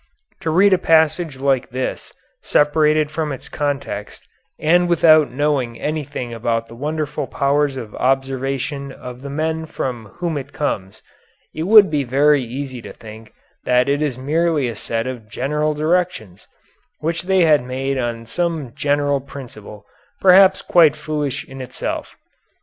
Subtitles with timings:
[0.39, 2.11] To read a passage like this
[2.41, 4.27] separated from its context
[4.57, 10.39] and without knowing anything about the wonderful powers of observation of the men from whom
[10.39, 11.03] it comes,
[11.53, 13.31] it would be very easy to think
[13.63, 16.47] that it is merely a set of general directions
[16.97, 19.85] which they had made on some general principle,
[20.19, 22.15] perhaps quite foolish in itself.